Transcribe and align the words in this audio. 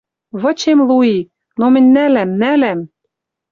Вычем 0.41 0.79
лу 0.87 0.97
и, 1.15 1.19
но 1.59 1.65
мӹнь 1.73 1.91
нӓлӓм, 1.95 2.29
нӓлӓм! 2.41 2.79